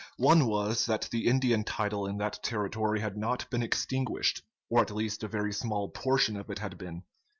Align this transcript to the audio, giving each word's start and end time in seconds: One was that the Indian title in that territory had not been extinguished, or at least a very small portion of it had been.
One 0.17 0.47
was 0.47 0.87
that 0.87 1.07
the 1.11 1.27
Indian 1.27 1.63
title 1.63 2.07
in 2.07 2.17
that 2.17 2.41
territory 2.41 3.01
had 3.01 3.15
not 3.15 3.47
been 3.51 3.61
extinguished, 3.61 4.41
or 4.67 4.81
at 4.81 4.89
least 4.89 5.21
a 5.21 5.27
very 5.27 5.53
small 5.53 5.89
portion 5.89 6.35
of 6.37 6.49
it 6.49 6.57
had 6.57 6.75
been. 6.79 7.03